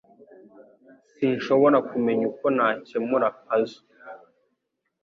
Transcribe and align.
Sinshobora 1.13 1.77
kumenya 1.89 2.23
uko 2.31 2.45
nakemura 2.55 3.27
puzzle 3.41 3.83